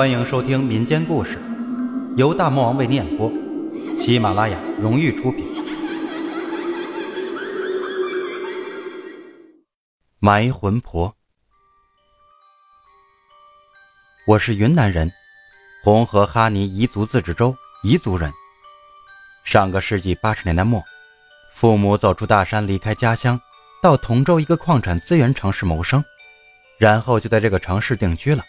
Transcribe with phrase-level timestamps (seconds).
[0.00, 1.38] 欢迎收听民间故事，
[2.16, 3.30] 由大魔王为你演播，
[3.98, 5.44] 喜马拉雅荣誉出品。
[10.18, 11.14] 埋魂婆，
[14.26, 15.12] 我是云南人，
[15.84, 17.54] 红河哈尼彝族自治州
[17.84, 18.32] 彝族人。
[19.44, 20.82] 上个世纪八十年代末，
[21.52, 23.38] 父母走出大山，离开家乡，
[23.82, 26.02] 到同州一个矿产资源城市谋生，
[26.78, 28.42] 然后就在这个城市定居了。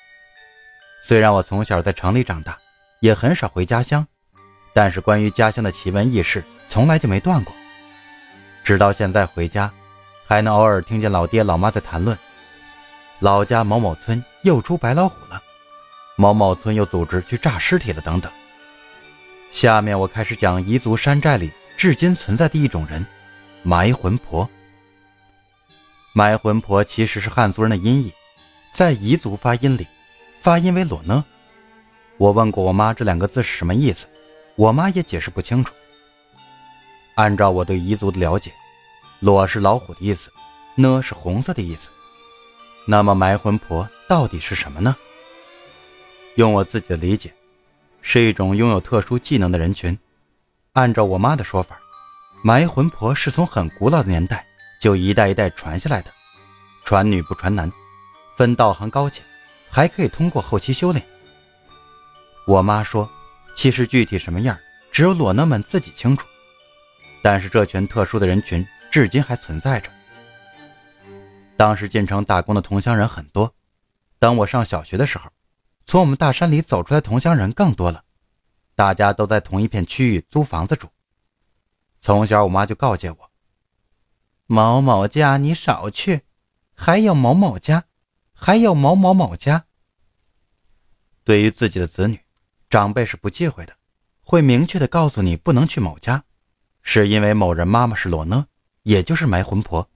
[1.04, 2.58] 虽然我从小在城里长大，
[3.00, 4.05] 也很少回家乡，
[4.73, 7.54] 但是关于家乡的奇闻异事从来就没断过。
[8.64, 9.72] 直到现在回家，
[10.28, 12.16] 还能偶尔听见老爹老妈在谈论：
[13.20, 15.42] 老家某某村又出白老虎了，
[16.16, 18.31] 某某村又组织去炸尸体了等等。
[19.50, 23.06] 下面我开始讲彝族山寨里至今存在的一种人——
[23.64, 24.48] 埋魂婆。
[26.14, 28.14] 埋魂婆其实是汉族人的音译，
[28.72, 29.88] 在彝族发音里。
[30.42, 31.23] 发音为“裸呢”，
[32.17, 34.08] 我问过我妈这两个字是什么意思，
[34.56, 35.72] 我妈也解释不清楚。
[37.14, 38.52] 按照我对彝族的了解
[39.22, 40.31] ，“裸”是老虎的意思
[40.73, 41.92] ，“呢”是红色的意思。
[42.88, 44.95] 那么埋魂婆到底是什么呢？
[46.38, 47.31] 用我自己的理解，
[48.02, 49.95] 是一种拥有特殊技能的人群。
[50.73, 51.78] 按照我妈的说法，
[52.44, 54.44] 埋魂婆是从很古老的年代
[54.80, 56.09] 就一代一代传下来的，
[56.84, 57.72] 传女不传男，
[58.36, 59.23] 分道行高浅。
[59.72, 61.03] 还可以通过后期修炼。
[62.45, 63.09] 我妈说，
[63.55, 64.58] 其实具体什么样，
[64.91, 66.28] 只有裸男们自己清楚。
[67.23, 69.89] 但是这群特殊的人群至今还存在着。
[71.55, 73.53] 当时进城打工的同乡人很多，
[74.19, 75.30] 等我上小学的时候，
[75.85, 78.03] 从我们大山里走出来同乡人更多了，
[78.75, 80.89] 大家都在同一片区域租房子住。
[82.00, 83.31] 从小我妈就告诫我
[84.47, 86.22] ：“某某家你少去，
[86.73, 87.85] 还有某某家。”
[88.44, 89.64] 还有某某某家。
[91.23, 92.19] 对于自己的子女，
[92.72, 93.74] 长辈是不忌讳的，
[94.24, 96.24] 会明确的告诉你不能去某家，
[96.81, 98.47] 是因为某人妈妈是裸呢，
[98.81, 99.88] 也就是埋魂婆。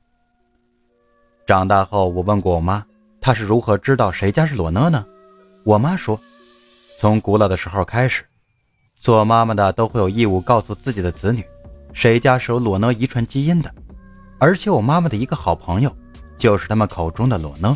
[1.47, 2.85] 长大后，我问过我妈，
[3.19, 5.03] 她是如何知道谁家是裸呢呢？
[5.63, 6.19] 我妈说，
[6.99, 8.23] 从古老的时候开始，
[8.99, 11.43] 做妈妈的都会有义务告诉自己的子女，
[11.93, 13.73] 谁家是有裸呢遗传基因的，
[14.37, 15.91] 而且我妈妈的一个好朋友，
[16.37, 17.75] 就是他们口中的裸呢。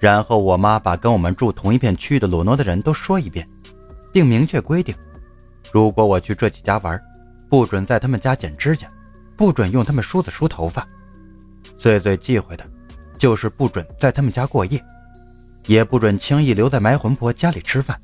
[0.00, 3.46] 然后我妈把跟我们住同一片区域的鲁诺的人都说一遍，
[4.12, 4.94] 并明确规定：
[5.70, 6.98] 如果我去这几家玩，
[7.50, 8.88] 不准在他们家剪指甲，
[9.36, 10.88] 不准用他们梳子梳头发，
[11.76, 12.64] 最最忌讳的，
[13.18, 14.82] 就是不准在他们家过夜，
[15.66, 18.00] 也不准轻易留在埋魂婆家里吃饭。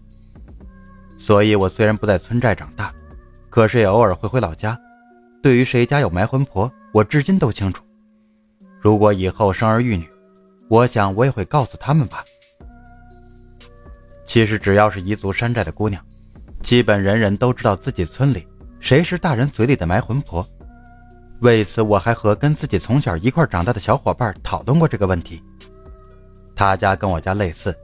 [1.17, 2.93] 所以，我虽然不在村寨长大，
[3.49, 4.79] 可是也偶尔会回老家。
[5.43, 7.83] 对于谁家有埋魂婆，我至今都清楚。
[8.81, 10.07] 如果以后生儿育女，
[10.69, 12.25] 我想，我也会告诉他们吧。
[14.25, 16.05] 其实，只要是彝族山寨的姑娘，
[16.63, 18.47] 基本人人都知道自己村里
[18.81, 20.47] 谁是大人嘴里的埋魂婆。
[21.41, 25.41] 为此，我还和跟自己从小一块长大的小伙伴讨论过这个问题。
[26.55, 27.77] 他家跟我家类似，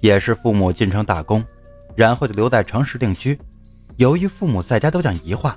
[0.00, 1.42] 也是父母进城打工，
[1.96, 3.38] 然后就留在城市定居。
[3.96, 5.56] 由于父母在家都讲彝话，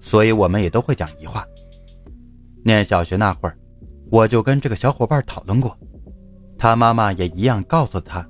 [0.00, 1.46] 所以我们也都会讲彝话。
[2.64, 3.56] 念小学那会儿，
[4.10, 5.76] 我就跟这个小伙伴讨论过。
[6.62, 8.24] 他妈妈也一样告诉他，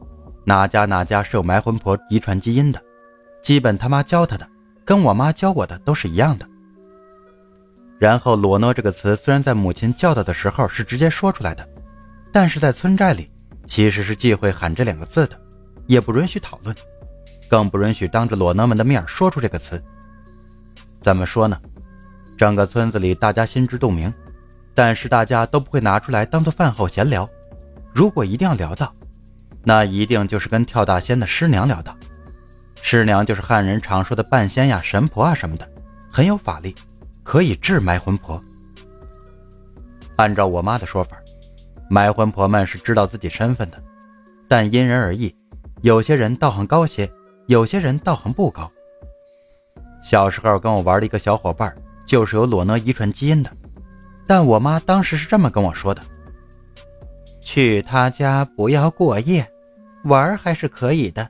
[0.46, 2.82] 哪家哪家是有埋魂婆遗传基因的，
[3.42, 4.48] 基本他妈教他的，
[4.86, 6.48] 跟我妈教我的都是一样的。
[7.98, 11.68] 然后“裸诺”这个词虽然在母亲教导的时候是直接说出来的，
[12.32, 13.30] 但是在村寨里
[13.66, 15.38] 其实是忌讳喊这两个字的，
[15.86, 16.74] 也不允许讨论，
[17.50, 19.78] 更不允许当着裸诺们的面说出这个词。
[21.02, 21.60] 怎么说呢？
[22.38, 24.10] 整个村子里大家心知肚明，
[24.72, 27.28] 但是大家都不会拿出来当做饭后闲聊。
[27.94, 28.92] 如果一定要聊到，
[29.62, 31.96] 那一定就是跟跳大仙的师娘聊到。
[32.80, 35.68] 师娘就是汉人常说的半仙呀、神婆啊什么的，
[36.10, 36.74] 很有法力，
[37.22, 38.42] 可以治埋魂婆。
[40.16, 41.16] 按照我妈的说法，
[41.88, 43.82] 埋魂婆们是知道自己身份的，
[44.48, 45.34] 但因人而异，
[45.82, 47.10] 有些人道行高些，
[47.46, 48.70] 有些人道行不高。
[50.02, 51.72] 小时候跟我玩的一个小伙伴，
[52.04, 53.50] 就是有裸呢遗传基因的，
[54.26, 56.02] 但我妈当时是这么跟我说的。
[57.42, 59.46] 去他家不要过夜，
[60.04, 61.28] 玩还是可以的，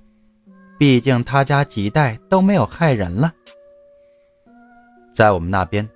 [0.78, 3.32] 毕竟他家几代都没有害人了。
[5.10, 5.88] 在我们那边，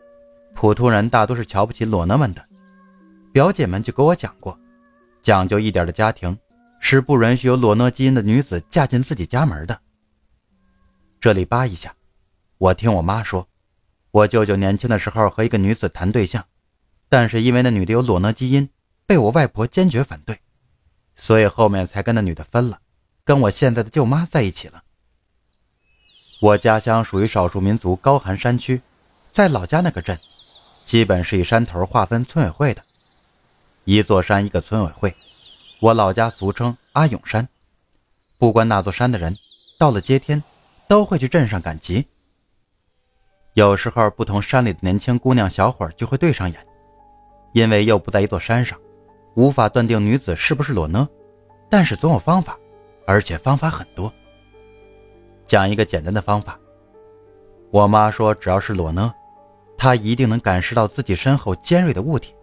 [0.55, 2.43] 普通人大多是瞧不起裸呢们的。
[3.31, 4.59] 表姐们就给我讲过，
[5.23, 6.37] 讲究一点的家庭
[6.81, 9.79] 是不允许有裸呢基因的女子嫁进自己家门的。
[11.21, 11.95] 这里扒一下，
[12.57, 13.47] 我听我妈说，
[14.11, 16.43] 我舅舅年轻的时候和一个女子谈对象，
[17.11, 18.67] 但是因为那女的有裸呢基因。
[19.06, 20.41] 被我外婆坚决反对，
[21.14, 22.81] 所以后面才跟那女的分了，
[23.25, 24.82] 跟我现在的舅妈在一起了。
[26.41, 28.82] 我家乡属于少数民族高寒山区，
[29.31, 30.19] 在老家那个镇，
[30.85, 32.82] 基本是以山头划分村委会的，
[33.85, 35.14] 一座山一个村委会。
[35.81, 37.49] 我老家俗称阿勇山，
[38.38, 39.37] 不管哪座山的人，
[39.79, 40.43] 到了接天，
[40.88, 42.06] 都会去镇上赶集。
[43.55, 46.67] 有时候，不同山里的年轻姑娘、小伙就会对上眼，
[47.53, 48.79] 因为又不在一座山上，
[49.37, 51.09] 无法断定女子是不是裸呢。
[51.69, 52.59] 但是总有方法，
[53.06, 54.12] 而且方法很多。
[55.47, 56.59] 讲一个简单的方法，
[57.71, 59.12] 我妈说，只要是裸呢，
[59.77, 62.35] 她一定能感受到自己身后尖锐的物体，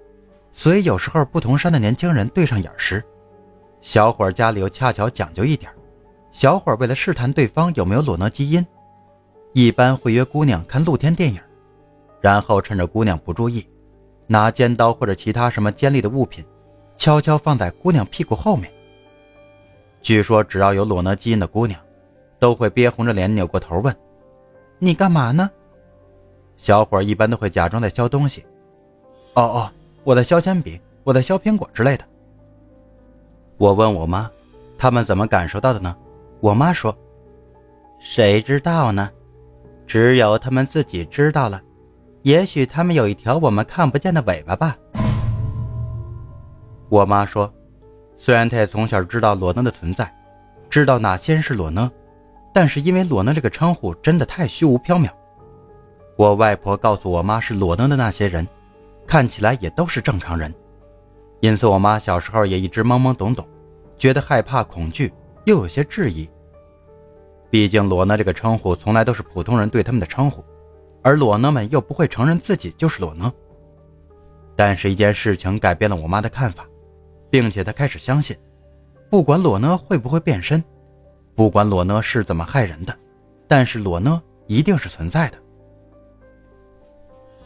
[0.52, 3.04] 所以有时候不同山的年轻人对上眼时，
[3.82, 5.72] 小伙家里又恰巧讲究一点，
[6.32, 8.66] 小伙为了试探对方有没有裸呢基因。
[9.54, 11.40] 一般会约姑娘看露天电影，
[12.20, 13.66] 然后趁着姑娘不注意，
[14.28, 16.44] 拿尖刀或者其他什么尖利的物品，
[17.04, 18.72] 悄悄放在姑娘屁股后面。
[20.02, 21.78] 据说只要有裸呢基因的姑娘，
[22.40, 23.94] 都会憋红着脸扭过头问
[24.80, 25.52] ：“你干嘛呢？”
[26.56, 28.46] 小伙一般都会假装在削东西。
[29.36, 29.72] “哦哦，
[30.06, 32.06] 我在削铅笔，我在削苹果之类的。”
[33.60, 34.32] 我问我妈
[34.80, 35.94] ：“他们怎么感受到的呢？”
[36.40, 36.98] 我妈说
[38.00, 39.12] ：“谁知道呢？”
[39.86, 41.62] 只有他们自己知道了，
[42.22, 44.78] 也许他们有一条我们看不见的尾巴吧。
[46.94, 47.52] 我妈说，
[48.16, 50.16] 虽然她也从小知道裸呢的存在，
[50.70, 51.92] 知道哪些人是裸呢，
[52.54, 55.10] 但是因为裸呢这个称呼真的太虚无缥缈。
[56.18, 58.48] 我外婆告诉我妈是裸呢的那些人，
[59.08, 60.54] 看起来也都是正常人，
[61.40, 63.44] 因此我妈小时候也一直懵懵懂懂，
[63.98, 65.12] 觉得害怕、恐惧，
[65.46, 66.30] 又有些质疑。
[67.50, 70.46] 毕竟“裸呢”这个称呼从来都是普通人对他们的称呼，
[71.02, 73.34] 而裸呢们又不会承认自己就是裸呢。
[74.56, 76.64] 但是，一件事情改变了我妈的看法，
[77.34, 78.38] 并且他开始相信，
[79.10, 80.64] 不管裸呢会不会变身，
[81.34, 82.96] 不管裸呢是怎么害人的，
[83.48, 85.38] 但是裸呢一定是存在的。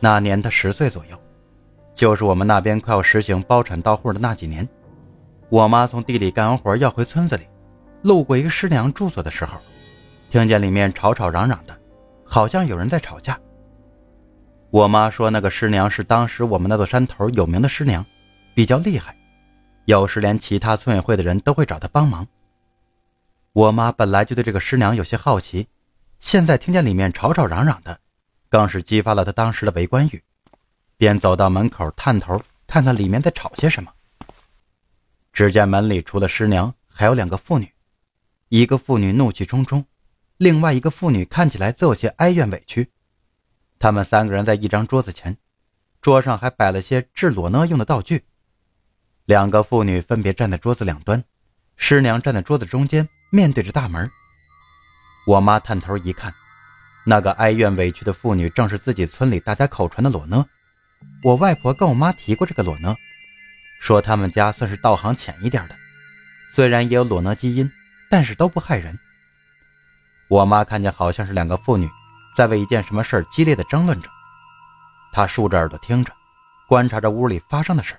[0.01, 1.18] 那年他十岁左右，
[1.95, 4.68] 就是我们那边快要实行包产到户的那几年，
[5.48, 7.45] 我妈从地里干完活要回村子里，
[8.01, 9.57] 路过一个师娘住所的时候。
[10.30, 11.74] 听见里面吵吵嚷嚷的，
[12.25, 13.40] 好像有人在吵架。
[14.69, 18.06] 我妈说，那个师娘是当时我们那座山头有名的师娘，
[18.54, 19.16] 比较厉害，
[19.88, 22.28] 有时连其他村委会的人都会找他帮忙。
[23.54, 25.66] 我妈本来就对这个师娘有些好奇，
[26.19, 27.98] 现在听见里面吵吵嚷嚷的，
[28.50, 30.22] 更是激发了她当时的围观欲，
[30.98, 32.38] 便走到门口探头
[32.68, 33.89] 看看里面在吵些什么。
[35.31, 37.72] 只见门里除了师娘，还有两个妇女，
[38.50, 39.86] 一个妇女怒气冲冲。
[40.36, 42.92] 另外一个妇女看起来则有些哀怨委屈，
[43.80, 45.38] 他们三个人在一张桌子前，
[46.01, 48.25] 桌上还摆了些制裸呢用的道具。
[49.28, 51.22] 两个妇女分别站在桌子两端，
[51.76, 54.10] 师娘站在桌子中间，面对着大门。
[55.26, 56.34] 我妈探头一看，
[57.06, 60.46] 那个哀怨委屈的妇女正是自己村里大家口传的裸呢。
[61.24, 62.96] 我外婆跟我妈提过这个裸呢，
[63.82, 65.76] 说他们家算是道行浅一点的，
[66.54, 67.70] 虽然也有裸呢基因，
[68.10, 68.98] 但是都不害人。
[70.30, 71.90] 我妈看见好像是两个妇女，
[72.34, 74.10] 在为一件什么事激烈的争论着。
[75.12, 76.14] 她竖着耳朵听着，
[76.66, 77.94] 观察着屋里发生的事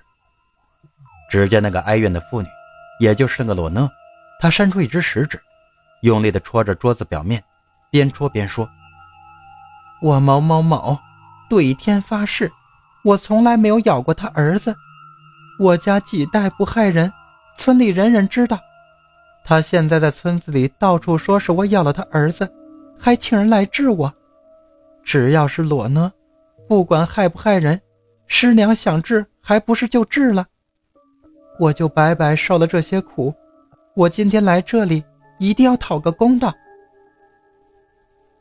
[1.29, 2.47] 只见那个哀怨的妇女，
[2.99, 3.89] 也就是那个裸呢，
[4.39, 5.39] 她伸出一只食指，
[6.01, 7.43] 用力地戳着桌子表面，
[7.91, 8.67] 边戳边说
[10.01, 10.97] ：“我某某某，
[11.47, 12.51] 对天发誓，
[13.03, 14.75] 我从来没有咬过他儿子。
[15.59, 17.11] 我家几代不害人，
[17.55, 18.59] 村里人人知道。”
[19.45, 22.51] 他现在在村子里到处说是我咬了他儿子，
[22.99, 24.13] 还请人来治我。
[25.03, 26.11] 只要是裸呢，
[26.67, 27.81] 不管害不害人，
[28.27, 30.45] 师娘想治还不是就治了？
[31.59, 33.35] 我就白白受了这些苦，
[33.93, 35.03] 我今天来这里
[35.39, 36.53] 一定要讨个公道。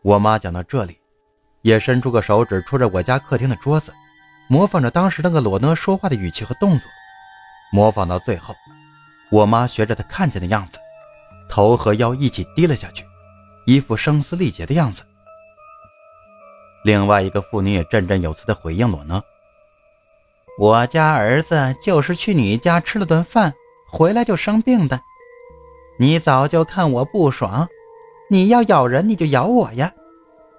[0.02, 0.96] 我妈讲到这里，
[1.62, 3.92] 也伸出个手指戳着我家客厅的桌子，
[4.48, 6.88] 模仿着当时那个裸呢说话的语气和动作，
[7.72, 8.54] 模仿到最后，
[9.32, 10.78] 我妈学着他看见的样子。
[11.48, 13.04] 头和腰一起低了下去，
[13.64, 15.02] 一副声嘶力竭的样子。
[16.84, 19.20] 另外一个妇女也振振有词地回应裸呢
[20.58, 23.54] ：“我家儿子就是去你家吃了顿饭，
[23.86, 25.00] 回来就生病的。
[26.00, 27.68] 你早就看我不爽，
[28.28, 29.92] 你要咬人你就咬我呀，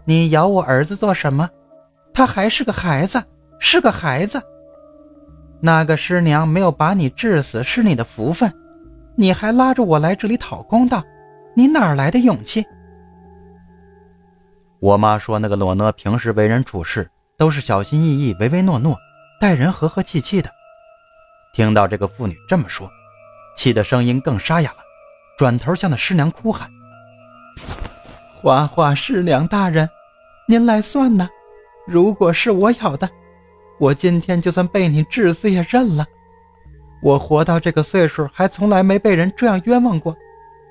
[0.06, 1.50] 你咬我儿子做什么？
[2.14, 3.22] 他还是个孩子，
[3.60, 4.42] 是个孩子。
[5.60, 8.50] 那个师娘没有把你治死是你的福分。”
[9.18, 11.04] 你还拉着我来这里讨公道，
[11.54, 12.66] 你哪来的勇气？
[14.80, 18.98] 我妈说，那个裸呢平时为人处事都是小心翼翼、唯唯诺诺，
[19.40, 20.52] 待人和和气气的。
[21.54, 22.90] 听到这个妇女这么说，
[23.56, 24.78] 气的声音更沙哑了，
[25.38, 26.70] 转头向那师娘哭喊
[28.36, 29.90] ：“花花师娘大人，
[30.46, 31.28] 您来算呐！
[31.88, 33.10] 如果是我咬的，
[33.80, 36.06] 我今天就算被你治死也认了。
[37.02, 40.16] 我活到这个岁数，还从来没被人这样冤枉过。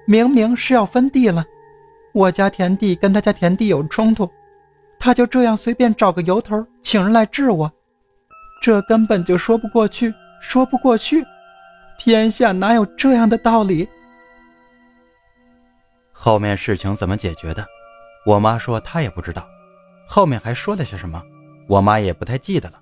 [0.07, 1.45] 明明是要分地了，
[2.13, 4.31] 我家田地跟他家田地有冲突，
[4.99, 7.71] 他就这样随便找个由头请人来治我，
[8.61, 11.25] 这根本就说不过去，说不过去。
[11.97, 13.88] 天下哪有这样的道理？”
[16.12, 17.65] 后面事情怎么解决的？
[18.27, 19.47] 我妈说她也不知道。
[20.07, 21.23] 后面还说了些什么，
[21.69, 22.81] 我妈也不太记得了。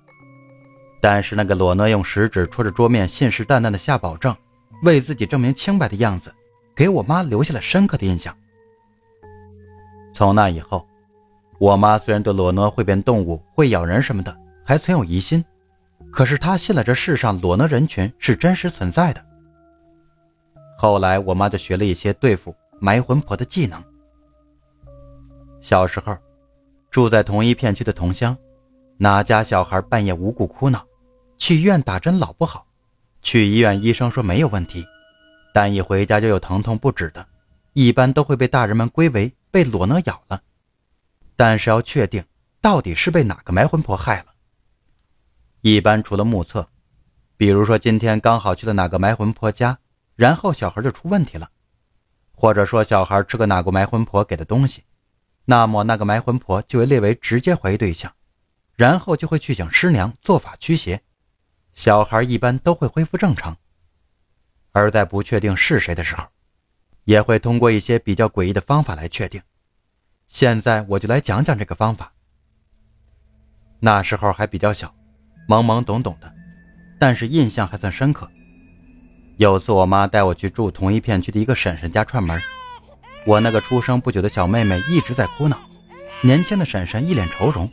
[0.99, 4.35] 但是那个裸诺用食指戳着桌面，信誓旦旦的下保证，
[4.83, 6.33] 为自己证明清白的样子，
[6.75, 8.35] 给我妈留下了深刻的印象。
[10.13, 10.87] 从那以后，
[11.59, 15.43] 我妈虽然对裸诺会变动物、会咬人什么的还存有疑心，
[16.11, 19.25] 可是他信了这世上裸讷人群是真实存在的。
[20.77, 23.83] 后来，我妈就学了一些对付埋魂婆的技能。
[25.61, 26.17] 小时候。
[26.89, 28.35] 住在同一片区的同乡，
[28.97, 30.83] 哪家小孩半夜无故哭闹，
[31.37, 32.65] 去医院打针老不好，
[33.21, 34.83] 去医院医生说没有问题，
[35.53, 37.23] 但一回家就有疼痛不止的，
[37.73, 40.41] 一般都会被大人们归为被裸讷咬了。
[41.35, 42.23] 但是要确定
[42.61, 44.27] 到底是被哪个埋魂婆害了，
[45.61, 46.69] 一般除了目测，
[47.35, 49.79] 比如说今天刚好去了哪个埋魂婆家，
[50.15, 51.49] 然后小孩就出问题了，
[52.31, 54.83] 或者说小孩吃个哪个埋魂婆给的东西。
[55.45, 58.13] 那么，那个埋魂婆就会列为直接怀疑对象，
[58.75, 61.01] 然后就会去请师娘做法驱邪，
[61.73, 63.57] 小孩一般都会恢复正常。
[64.73, 66.27] 而在不确定是谁的时候，
[67.05, 69.41] 也会通过一些比较诡异的方法来确定。
[70.27, 72.13] 现在我就来讲讲这个方法。
[73.79, 74.93] 那时候还比较小，
[75.47, 76.33] 懵懵懂懂的，
[76.99, 78.29] 但是印象还算深刻。
[79.37, 82.39] 有次我妈带我去住同一片区的一个婶婶家串门。
[83.25, 85.57] 我那个出生不久的小妹妹一直在哭闹，
[86.21, 87.69] 年轻的婶婶一脸愁容，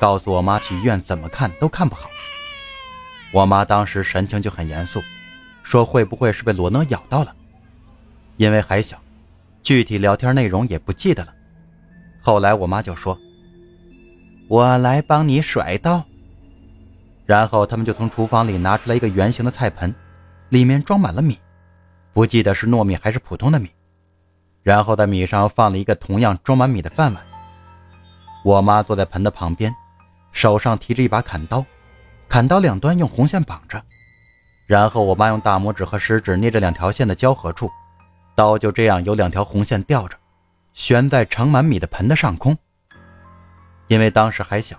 [0.00, 2.08] 告诉我妈去医院怎么看都看不好。
[3.32, 5.00] 我妈当时神情就很严肃，
[5.62, 7.34] 说会不会是被裸能咬到了？
[8.36, 9.00] 因为还小，
[9.62, 11.34] 具体聊天内容也不记得了。
[12.20, 13.18] 后来我妈就说
[14.48, 16.04] ：“我来帮你甩刀。”
[17.24, 19.94] 然后他们就从厨房里拿出来一个圆形的菜盆，
[20.48, 21.38] 里面装满了米，
[22.12, 23.70] 不记得是糯米还是普通的米。
[24.62, 27.22] 然后在米上放了一个同样装满米的饭碗。
[28.44, 29.74] 我妈坐在盆的旁边，
[30.32, 31.64] 手上提着一把砍刀，
[32.28, 33.82] 砍刀两端用红线绑着。
[34.66, 37.70] 然后我妈用大拇指和食指捏着两条线的交合处，
[38.34, 40.16] 刀就这样有两条红线吊着，
[40.72, 42.56] 悬在盛满米的盆的上空。
[43.88, 44.76] 因为当时还小，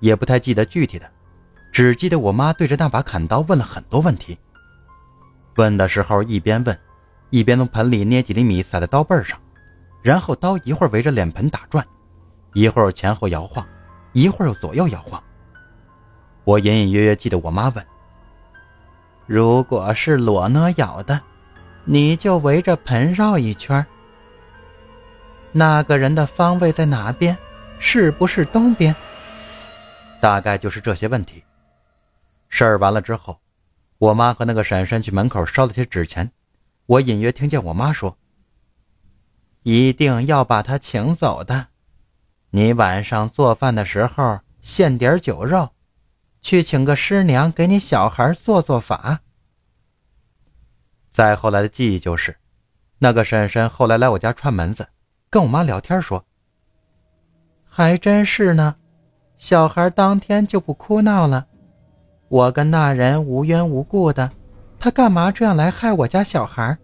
[0.00, 1.10] 也不太记得具体的，
[1.76, 4.38] 只记得我妈对着那把砍刀问了很多问题。
[5.56, 6.78] 问的时候一边问。
[7.28, 9.38] 一边从盆里捏几粒米撒在刀背上，
[10.00, 11.84] 然后刀一会儿围着脸盆打转，
[12.54, 13.66] 一会儿前后摇晃，
[14.14, 15.22] 一会儿又左右摇晃。
[16.44, 17.84] 我隐隐约约记得我妈问
[19.26, 21.20] ：“如果是裸呢咬的，
[21.84, 23.84] 你就围着盆绕一圈。
[25.52, 27.36] 那个人的方位在哪边？
[27.78, 28.94] 是不是东边？”
[30.22, 31.42] 大概就是这些问题。
[32.48, 33.40] 事儿完了之后，
[33.98, 36.30] 我妈和那个婶婶去门口烧了些纸钱。
[36.86, 38.16] 我隐约听见我妈说
[39.64, 41.68] ：“一定要把他请走的，
[42.50, 45.70] 你晚上做饭的时候献点酒肉，
[46.40, 49.20] 去请个师娘给你小孩做做法。”
[51.10, 52.36] 再后来的记忆就是，
[52.98, 54.86] 那个婶婶后来来我家串门子，
[55.28, 56.24] 跟我妈聊天说
[57.64, 58.76] ：“还真是呢，
[59.36, 61.48] 小孩当天就不哭闹了，
[62.28, 64.30] 我跟那人无缘无故的。”
[64.78, 66.76] 他干嘛这样来害我家小孩？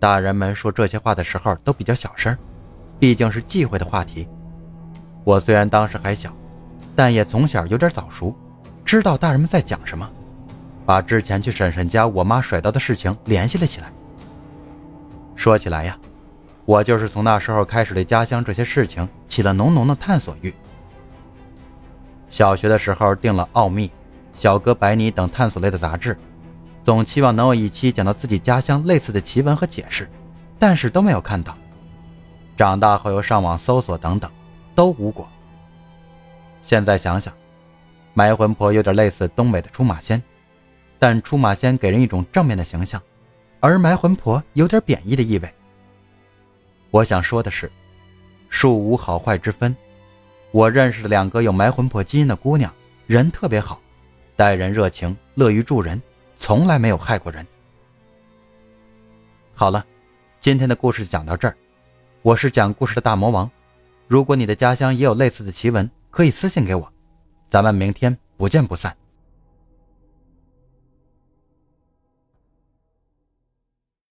[0.00, 2.36] 大人们说这些话的时候都比较小声，
[2.98, 4.28] 毕竟是忌讳的话题。
[5.22, 6.32] 我虽然当时还小，
[6.96, 8.34] 但也从小有点早熟，
[8.84, 10.10] 知道大人们在讲什么，
[10.84, 13.90] 把之前去婶婶家我妈甩刀的事情联系了起来。
[15.36, 15.96] 说起来呀，
[16.64, 20.52] 我就是从那时候开始对家乡这些事情起了浓浓的探索欲。
[22.28, 23.88] 小学的时候订了《奥秘》。
[24.34, 26.16] 小哥白尼等探索类的杂志，
[26.84, 30.08] 总期望能有一期讲到自己家乡类似的奇闻和解释，
[30.60, 31.58] 但是都没有看到。
[32.56, 34.30] 长大后又上网搜索等等，
[34.76, 35.28] 都无果。
[36.62, 37.34] 现在想想，
[38.14, 40.22] 埋魂婆有点类似东北的出马仙，
[41.00, 43.02] 但出马仙给人一种正面的形象，
[43.58, 45.52] 而埋魂婆有点贬义的意味。
[46.92, 47.68] 我想说的是，
[48.48, 49.74] 树无好坏之分。
[50.50, 52.72] 我认识的两个有埋魂魄基因的姑娘，
[53.06, 53.80] 人特别好。
[54.34, 56.00] 待人热情，乐于助人，
[56.38, 57.46] 从来没有害过人。
[59.52, 59.84] 好了，
[60.40, 61.56] 今天的故事讲到这儿。
[62.22, 63.50] 我是讲故事的大魔王。
[64.06, 66.90] 如果你的家乡也有类似的奇闻，可以私信给我。
[67.50, 68.96] 咱们明天不见不散。